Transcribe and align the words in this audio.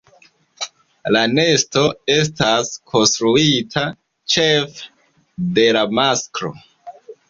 La 1.15 1.21
nesto 1.33 1.83
estas 2.15 2.73
konstruita 2.95 3.87
ĉefe 4.37 4.93
de 5.61 5.71
la 5.81 5.89
masklo. 6.05 6.57